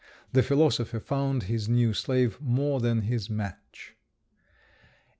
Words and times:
The 0.33 0.41
philosopher 0.41 0.99
found 0.99 1.43
his 1.43 1.69
new 1.69 1.93
slave 1.93 2.41
more 2.41 2.79
than 2.79 3.01
his 3.03 3.29
match. 3.29 3.95